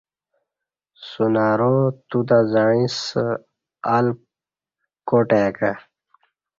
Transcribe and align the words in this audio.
سن 1.07 1.33
ارا 1.47 1.73
توتہ 2.09 2.39
زعیݩسہ 2.51 3.25
ال 3.95 4.07
کاٹ 5.07 5.29
آی 5.39 5.45
کہ 5.57 5.71